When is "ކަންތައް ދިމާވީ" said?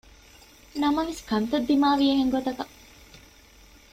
1.29-2.05